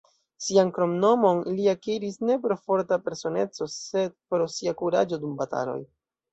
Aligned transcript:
Sian 0.43 0.69
kromnomon 0.77 1.41
li 1.57 1.67
akiris 1.73 2.17
ne 2.31 2.39
pro 2.47 2.59
forta 2.63 2.99
personeco, 3.11 3.71
sed 3.77 4.19
pro 4.33 4.51
sia 4.59 4.77
kuraĝo 4.83 5.25
dum 5.25 5.41
bataloj. 5.45 5.81